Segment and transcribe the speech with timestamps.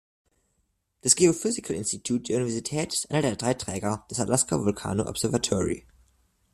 [1.01, 5.85] Das Geophysical Institute der Universität ist einer der drei Träger des Alaska Volcano Observatory.